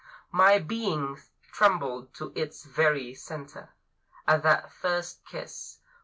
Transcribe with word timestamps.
My 0.31 0.57
being 0.57 1.21
trembled 1.51 2.11
to 2.15 2.31
its 2.33 2.63
very 2.63 3.13
center 3.13 3.69
At 4.27 4.41
that 4.41 4.71
first 4.71 5.23
kiss. 5.27 5.77